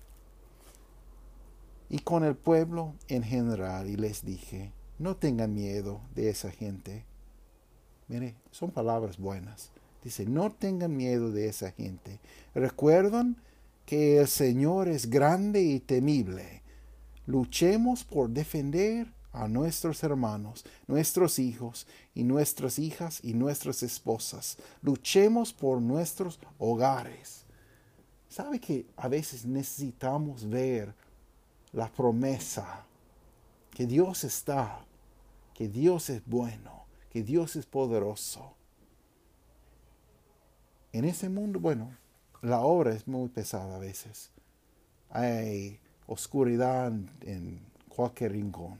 [1.89, 7.03] y con el pueblo en general y les dije, no tengan miedo de esa gente.
[8.07, 9.71] Mire, son palabras buenas.
[10.05, 12.21] Dice, no tengan miedo de esa gente.
[12.55, 13.35] Recuerdan
[13.85, 16.62] que el Señor es grande y temible.
[17.25, 24.57] Luchemos por defender a nuestros hermanos, nuestros hijos y nuestras hijas y nuestras esposas.
[24.81, 27.45] Luchemos por nuestros hogares.
[28.29, 30.93] ¿Sabe que a veces necesitamos ver
[31.71, 32.85] la promesa
[33.71, 34.85] que Dios está,
[35.53, 38.53] que Dios es bueno, que Dios es poderoso?
[40.91, 41.95] En ese mundo, bueno,
[42.41, 44.29] la obra es muy pesada a veces.
[45.09, 48.79] Hay oscuridad en cualquier rincón.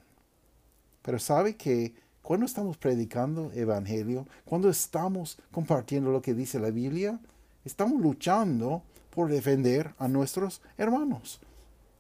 [1.02, 7.20] Pero sabe que cuando estamos predicando evangelio, cuando estamos compartiendo lo que dice la Biblia,
[7.66, 11.42] estamos luchando por defender a nuestros hermanos.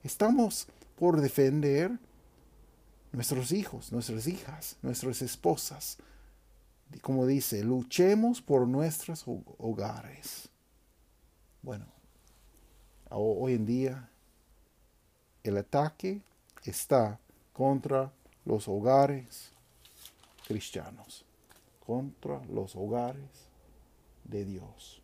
[0.04, 1.92] Estamos por defender
[3.12, 5.98] nuestros hijos, nuestras hijas, nuestras esposas.
[7.02, 9.26] Como dice, luchemos por nuestros
[9.58, 10.50] hogares.
[11.62, 11.86] Bueno,
[13.10, 14.10] hoy en día
[15.44, 16.22] el ataque
[16.64, 17.20] está
[17.52, 18.12] contra
[18.46, 19.52] los hogares
[20.48, 21.26] cristianos,
[21.86, 23.48] contra los hogares
[24.24, 25.02] de Dios.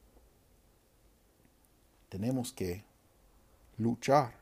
[2.10, 2.84] Tenemos que
[3.78, 4.34] luchar.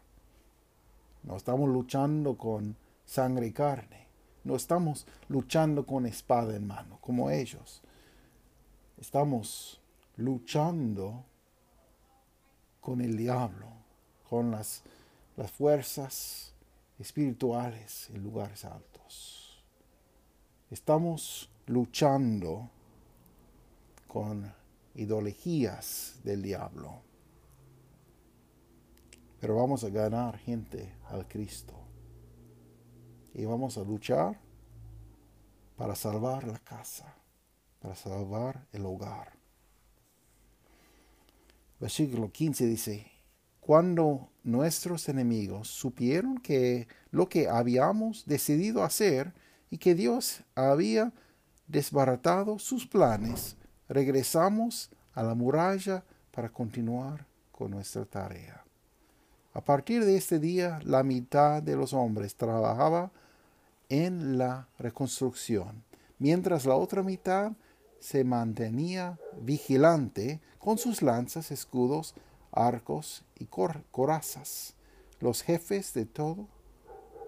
[1.24, 4.08] No estamos luchando con sangre y carne.
[4.44, 7.82] No estamos luchando con espada en mano, como ellos.
[8.98, 9.82] Estamos
[10.16, 11.26] luchando
[12.80, 13.68] con el diablo,
[14.30, 14.84] con las,
[15.38, 16.52] las fuerzas
[17.00, 19.64] espirituales en lugares altos.
[20.70, 22.70] Estamos luchando
[24.08, 24.52] con
[24.96, 27.02] ideologías del diablo.
[29.40, 31.76] Pero vamos a ganar gente al Cristo.
[33.36, 34.40] Y vamos a luchar
[35.78, 37.14] para salvar la casa,
[37.80, 39.34] para salvar el hogar.
[41.80, 43.17] Versículo 15 dice,
[43.68, 49.34] cuando nuestros enemigos supieron que lo que habíamos decidido hacer
[49.70, 51.12] y que Dios había
[51.68, 53.58] desbaratado sus planes,
[53.90, 58.64] regresamos a la muralla para continuar con nuestra tarea.
[59.54, 63.12] A partir de este día, la mitad de los hombres trabajaba
[63.90, 65.84] en la reconstrucción,
[66.20, 67.52] mientras la otra mitad
[68.00, 72.16] se mantenía vigilante con sus lanzas, escudos,
[72.52, 74.76] arcos y corazas.
[75.20, 76.48] Los jefes de todo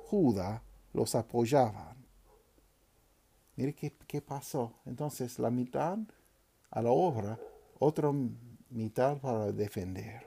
[0.10, 1.96] Judá los apoyaban.
[3.56, 4.74] Mire qué, pasó.
[4.86, 6.00] Entonces la mitad
[6.72, 7.38] a la obra,
[7.78, 8.12] otra
[8.70, 10.26] mitad para defender.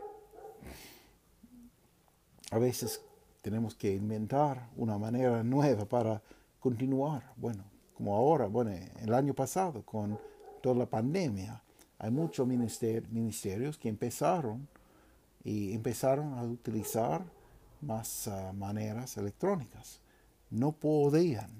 [2.50, 3.00] A veces
[3.40, 6.22] tenemos que inventar una manera nueva para
[6.60, 7.32] continuar.
[7.36, 10.18] Bueno, como ahora, bueno, el año pasado con
[10.60, 11.60] toda la pandemia,
[11.98, 14.68] hay muchos ministerios que empezaron
[15.44, 17.22] y empezaron a utilizar
[17.80, 20.00] más ah, maneras electrónicas.
[20.50, 21.50] No podían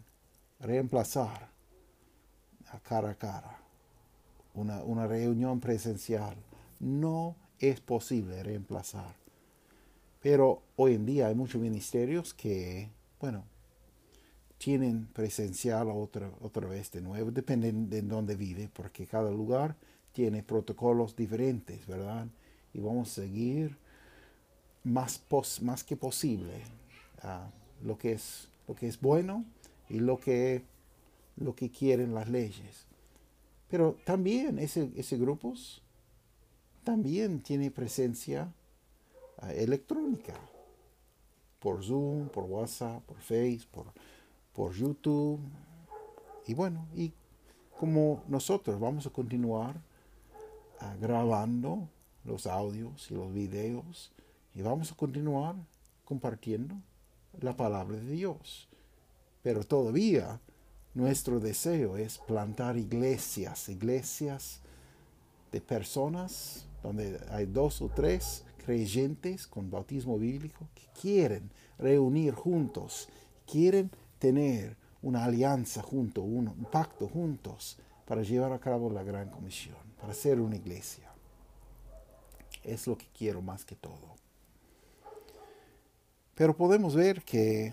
[0.60, 1.50] reemplazar
[2.70, 3.58] a cara a cara
[4.54, 6.36] una, una reunión presencial.
[6.78, 9.14] No es posible reemplazar.
[10.20, 12.90] Pero hoy en día hay muchos ministerios que,
[13.20, 13.44] bueno,
[14.58, 19.74] tienen presencial otra, otra vez de nuevo, depende de dónde vive, porque cada lugar
[20.12, 22.28] tiene protocolos diferentes, ¿verdad?
[22.74, 23.76] Y vamos a seguir
[24.84, 25.22] más,
[25.60, 26.62] más que posible
[27.22, 27.48] ah,
[27.82, 29.44] lo, que es, lo que es bueno
[29.88, 30.64] y lo que,
[31.36, 32.86] lo que quieren las leyes.
[33.68, 35.54] Pero también ese, ese grupo
[36.84, 38.52] también tiene presencia
[39.38, 40.34] ah, electrónica
[41.58, 43.86] por Zoom, por WhatsApp, por Facebook, por,
[44.52, 45.40] por YouTube.
[46.46, 47.12] Y bueno, y
[47.78, 49.80] como nosotros vamos a continuar
[50.80, 51.88] ah, grabando
[52.24, 54.12] los audios y los videos
[54.54, 55.56] y vamos a continuar
[56.04, 56.74] compartiendo
[57.40, 58.68] la palabra de Dios.
[59.42, 60.40] Pero todavía
[60.94, 64.60] nuestro deseo es plantar iglesias, iglesias
[65.50, 73.08] de personas donde hay dos o tres creyentes con bautismo bíblico que quieren reunir juntos,
[73.50, 79.76] quieren tener una alianza junto, un pacto juntos para llevar a cabo la gran comisión,
[80.00, 81.11] para ser una iglesia
[82.62, 84.14] es lo que quiero más que todo.
[86.34, 87.72] Pero podemos ver que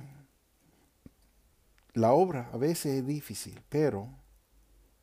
[1.94, 4.10] la obra a veces es difícil, pero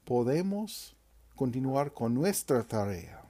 [0.05, 0.95] podemos
[1.35, 3.23] continuar con nuestra tarea.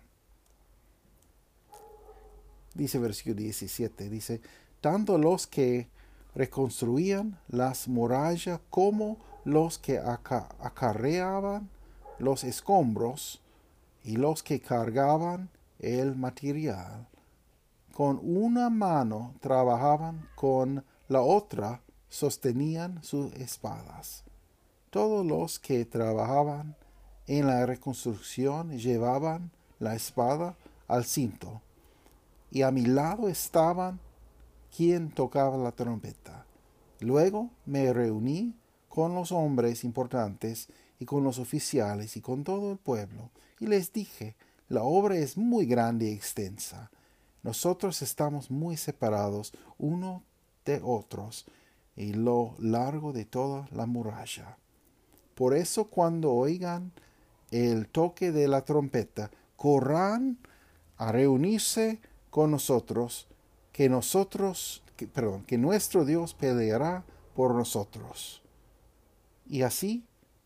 [2.75, 4.41] Dice versículo 17, dice,
[4.81, 5.89] tanto los que
[6.35, 11.71] reconstruían las murallas como los que acarreaban
[12.19, 13.41] los escombros
[14.05, 15.49] y los que cargaban
[15.79, 17.09] el material.
[17.93, 24.25] Con una mano trabajaban, con la otra sostenían sus espadas.
[24.91, 26.77] Todos los que trabajaban
[27.27, 30.57] en la reconstrucción llevaban la espada
[30.89, 31.61] al cinto,
[32.51, 34.01] y a mi lado estaban
[34.75, 36.47] quien tocaba la trompeta.
[37.01, 38.55] Luego me reuní
[38.89, 40.69] con los hombres importantes
[40.99, 44.37] y con los oficiales y con todo el pueblo, y les dije,
[44.69, 46.91] la obra es muy grande y extensa.
[47.43, 50.25] Nosotros estamos muy separados uno
[50.65, 51.47] de otros
[51.95, 54.59] y lo largo de toda la muralla.
[55.35, 56.93] Por eso cuando oigan
[57.51, 60.39] el toque de la trompeta, corran
[60.97, 62.01] a reunirse
[62.31, 63.29] con nosotros,
[63.73, 67.05] que nosotros, perdón, que nuestro Dios peleará
[67.35, 68.43] por nosotros.
[69.49, 70.05] Y así,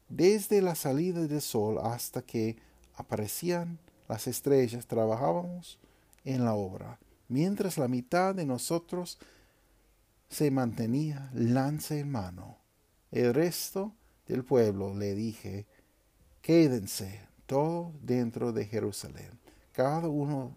[0.08, 2.56] desde la salida del sol hasta que
[2.94, 3.78] aparecían
[4.10, 5.78] las estrellas, trabajábamos
[6.24, 6.98] en la obra,
[7.28, 9.20] mientras la mitad de nosotros
[10.28, 12.58] se mantenía lanza en mano.
[13.12, 13.94] El resto
[14.26, 15.64] del pueblo le dije,
[16.42, 19.30] quédense todos dentro de Jerusalén,
[19.70, 20.56] cada uno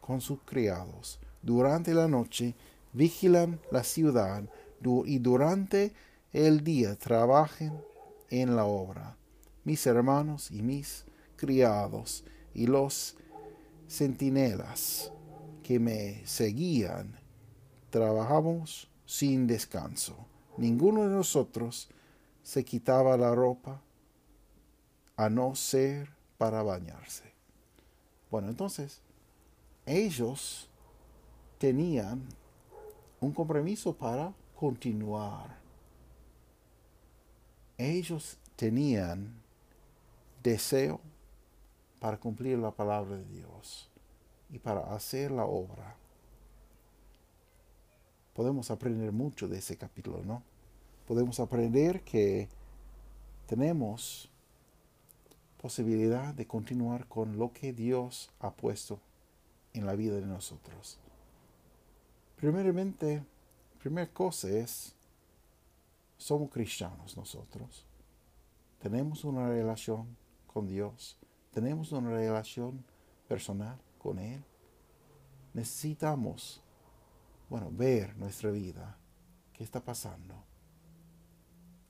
[0.00, 1.20] con sus criados.
[1.42, 2.54] Durante la noche
[2.94, 4.42] vigilan la ciudad
[5.04, 5.92] y durante
[6.32, 7.78] el día trabajen
[8.30, 9.18] en la obra.
[9.64, 11.04] Mis hermanos y mis
[11.36, 12.24] criados
[12.56, 13.14] y los
[13.86, 15.12] centinelas
[15.62, 17.20] que me seguían
[17.90, 20.16] trabajamos sin descanso.
[20.56, 21.90] Ninguno de nosotros
[22.42, 23.82] se quitaba la ropa
[25.16, 27.24] a no ser para bañarse.
[28.30, 29.02] Bueno, entonces,
[29.84, 30.70] ellos
[31.58, 32.22] tenían
[33.20, 35.58] un compromiso para continuar.
[37.76, 39.42] Ellos tenían
[40.42, 41.02] deseo
[42.00, 43.90] para cumplir la palabra de Dios
[44.50, 45.96] y para hacer la obra.
[48.34, 50.42] Podemos aprender mucho de ese capítulo, ¿no?
[51.06, 52.48] Podemos aprender que
[53.46, 54.28] tenemos
[55.60, 59.00] posibilidad de continuar con lo que Dios ha puesto
[59.72, 60.98] en la vida de nosotros.
[62.36, 63.24] Primeramente,
[63.78, 64.94] primera cosa es,
[66.18, 67.84] somos cristianos nosotros.
[68.80, 70.16] Tenemos una relación
[70.46, 71.16] con Dios.
[71.56, 72.84] Tenemos una relación
[73.26, 74.44] personal con Él.
[75.54, 76.60] Necesitamos,
[77.48, 78.98] bueno, ver nuestra vida.
[79.54, 80.34] ¿Qué está pasando?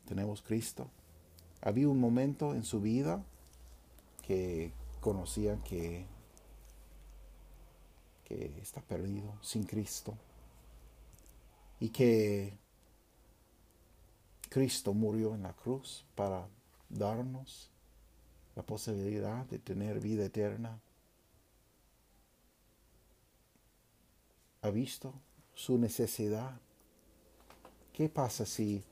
[0.05, 0.89] Tenemos Cristo.
[1.63, 3.25] Había un momento en su vida
[4.25, 6.07] que conocían que,
[8.23, 10.17] que está perdido sin Cristo
[11.81, 12.57] y que
[14.49, 16.47] Cristo murió en la cruz para
[16.89, 17.73] darnos
[18.57, 20.81] la posibilidad de tener vida eterna.
[24.63, 25.13] Ha visto
[25.55, 26.59] su necesidad.
[27.93, 28.83] ¿Qué pasa si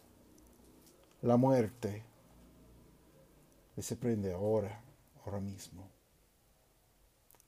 [1.22, 2.04] la muerte
[3.78, 4.80] se prende ahora,
[5.24, 5.88] ahora mismo?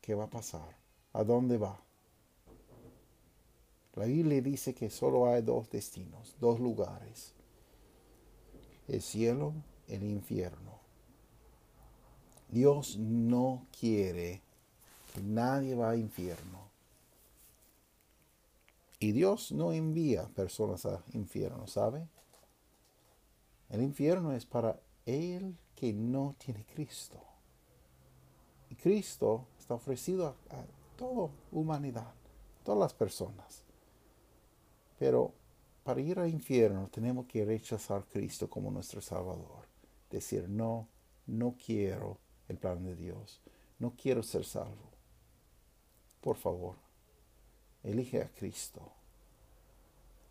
[0.00, 0.74] ¿Qué va a pasar?
[1.12, 1.78] ¿A dónde va?
[3.94, 7.32] La Biblia dice que solo hay dos destinos, dos lugares.
[8.88, 9.52] El cielo,
[9.88, 10.75] el infierno.
[12.56, 14.40] Dios no quiere
[15.12, 16.70] que nadie va al infierno.
[18.98, 22.08] Y Dios no envía personas al infierno, ¿sabe?
[23.68, 27.20] El infierno es para el que no tiene Cristo.
[28.70, 30.64] Y Cristo está ofrecido a, a
[30.96, 32.14] toda humanidad,
[32.64, 33.64] todas las personas.
[34.98, 35.34] Pero
[35.84, 39.66] para ir al infierno tenemos que rechazar a Cristo como nuestro Salvador.
[40.10, 40.88] Decir, no,
[41.26, 43.40] no quiero el plan de Dios.
[43.78, 44.90] No quiero ser salvo.
[46.20, 46.76] Por favor,
[47.82, 48.82] elige a Cristo.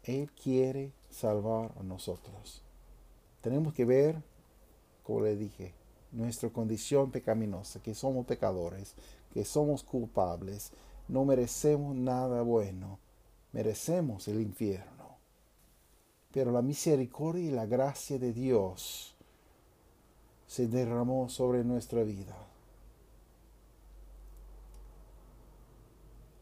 [0.04, 2.62] Él quiere salvar a nosotros.
[3.42, 4.22] Tenemos que ver,
[5.04, 5.74] como le dije,
[6.12, 8.94] nuestra condición pecaminosa, que somos pecadores,
[9.34, 10.72] que somos culpables,
[11.08, 13.00] no merecemos nada bueno,
[13.52, 15.18] merecemos el infierno.
[16.32, 19.15] Pero la misericordia y la gracia de Dios
[20.48, 22.36] se derramó sobre nuestra vida.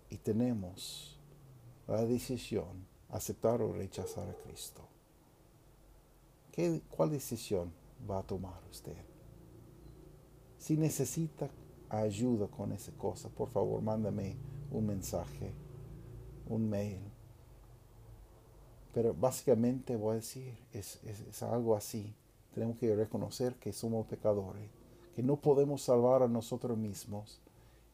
[0.09, 1.17] Y tenemos
[1.87, 4.81] la decisión aceptar o rechazar a Cristo.
[6.51, 7.71] ¿Qué, ¿Cuál decisión
[8.09, 8.95] va a tomar usted?
[10.57, 11.49] Si necesita
[11.89, 14.37] ayuda con esa cosa, por favor, mándame
[14.71, 15.51] un mensaje,
[16.47, 17.01] un mail.
[18.93, 22.13] Pero básicamente voy a decir, es, es algo así.
[22.53, 24.69] Tenemos que reconocer que somos pecadores,
[25.15, 27.41] que no podemos salvar a nosotros mismos,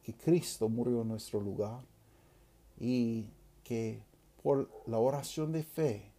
[0.03, 1.83] que Cristo murió en nuestro lugar
[2.77, 3.27] y
[3.63, 4.01] que
[4.41, 6.11] por la oración de fe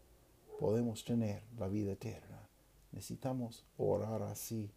[0.58, 2.48] podemos tener la vida eterna.
[2.92, 4.70] Necesitamos orar así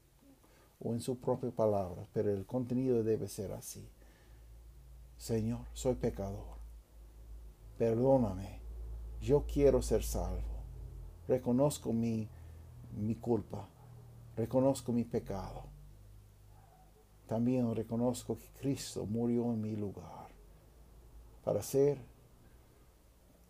[0.80, 3.88] o en su propia palabra, pero el contenido debe ser así.
[5.18, 6.57] Señor, soy pecador.
[7.78, 8.59] Perdóname.
[9.22, 10.64] Yo quiero ser salvo.
[11.28, 12.28] Reconozco mi,
[12.97, 13.67] mi culpa.
[14.35, 15.63] Reconozco mi pecado.
[17.27, 20.27] También reconozco que Cristo murió en mi lugar
[21.43, 21.97] para ser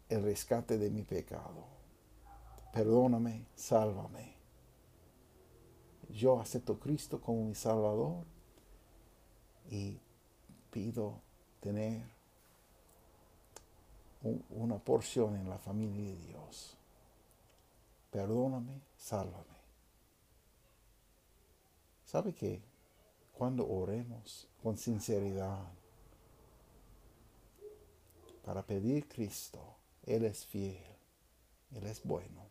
[0.10, 1.66] el rescate de mi pecado.
[2.72, 4.36] Perdóname, sálvame.
[6.10, 8.26] Yo acepto a Cristo como mi Salvador
[9.70, 10.00] y
[10.72, 11.22] pido
[11.60, 12.04] tener
[14.50, 16.78] una porción en la familia de Dios.
[18.12, 19.60] Perdóname, sálvame.
[22.06, 22.62] ¿Sabe que
[23.34, 25.68] cuando oremos con sinceridad
[28.46, 29.60] para pedir Cristo,
[30.06, 30.82] Él es fiel,
[31.76, 32.48] Él es bueno,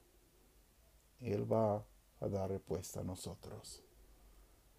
[1.21, 1.83] Él va
[2.21, 3.83] a dar respuesta a nosotros.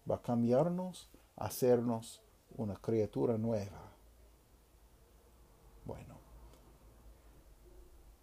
[0.08, 2.22] Va a cambiarnos, a hacernos
[2.56, 3.90] una criatura nueva.
[5.84, 6.23] Bueno,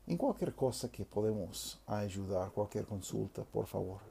[0.08, 4.02] en cualquier cosa que podemos ayudar, cualquier consulta, por favor,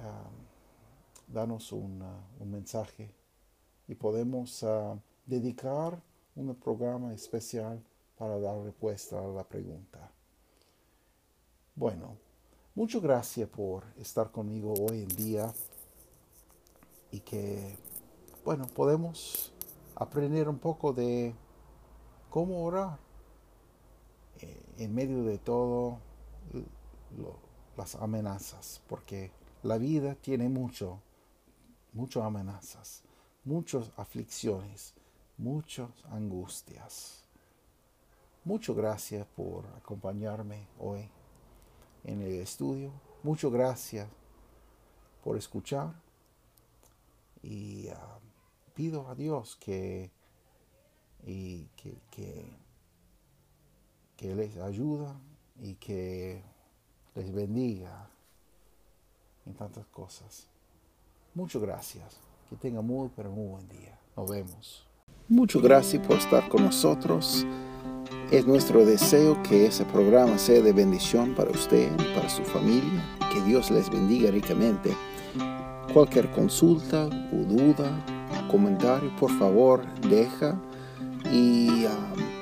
[0.00, 2.02] uh, danos un,
[2.40, 3.14] un, mensaje
[3.88, 6.00] y podemos uh, dedicar
[6.34, 7.82] un programa especial
[8.16, 10.10] para dar respuesta a la pregunta.
[11.74, 12.16] Bueno,
[12.74, 15.52] Muchas gracias por estar conmigo hoy en día
[17.10, 17.76] y que,
[18.46, 19.52] bueno, podemos
[19.94, 21.34] aprender un poco de
[22.30, 22.98] cómo orar
[24.78, 25.98] en medio de todo
[27.76, 29.32] las amenazas, porque
[29.62, 31.00] la vida tiene mucho,
[31.92, 33.02] muchas amenazas,
[33.44, 34.94] muchas aflicciones,
[35.36, 37.24] muchas angustias.
[38.44, 41.08] Muchas gracias por acompañarme hoy
[42.04, 42.92] en el estudio.
[43.22, 44.08] Muchas gracias
[45.22, 45.94] por escuchar
[47.42, 48.18] y ah,
[48.74, 50.10] pido a Dios que,
[51.24, 52.61] y que, que,
[54.22, 55.16] que les ayuda
[55.60, 56.40] y que
[57.16, 58.08] les bendiga
[59.44, 60.46] en tantas cosas.
[61.34, 62.18] Muchas gracias.
[62.48, 63.98] Que tenga muy, pero muy buen día.
[64.16, 64.86] Nos vemos.
[65.28, 67.44] Muchas gracias por estar con nosotros.
[68.30, 73.02] Es nuestro deseo que ese programa sea de bendición para usted y para su familia.
[73.32, 74.94] Que Dios les bendiga ricamente.
[75.92, 77.90] Cualquier consulta o duda,
[78.48, 80.60] comentario, por favor, deja.
[81.32, 82.41] Y um,